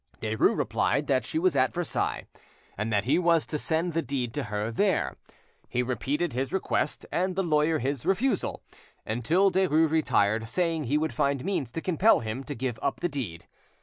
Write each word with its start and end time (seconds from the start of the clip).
Derues 0.19 0.57
replied 0.57 1.05
that 1.05 1.23
she 1.27 1.37
was 1.37 1.55
at 1.55 1.75
Versailles, 1.75 2.25
and 2.75 2.91
that 2.91 3.03
he 3.03 3.19
was 3.19 3.45
to 3.45 3.59
send 3.59 3.93
the 3.93 4.01
deed 4.01 4.33
to 4.33 4.45
her 4.45 4.71
there. 4.71 5.15
He 5.69 5.83
repeated 5.83 6.33
his 6.33 6.51
request 6.51 7.05
and 7.11 7.35
the 7.35 7.43
lawyer 7.43 7.77
his 7.77 8.03
refusal, 8.03 8.63
until 9.05 9.51
Derues 9.51 9.91
retired, 9.91 10.47
saying 10.47 10.85
he 10.85 10.97
would 10.97 11.13
find 11.13 11.45
means 11.45 11.71
to 11.73 11.81
compel 11.81 12.21
him 12.21 12.43
to 12.45 12.55
give 12.55 12.79
up 12.81 12.99
the 13.01 13.09
deed. 13.09 13.45